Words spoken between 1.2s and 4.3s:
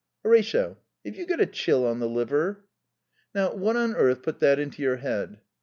got a chill on the liver?" "Now, what on earth